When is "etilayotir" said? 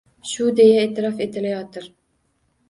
1.27-1.87